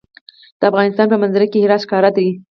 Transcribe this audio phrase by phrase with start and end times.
[0.59, 2.27] د افغانستان په منظره کې هرات ښکاره ده.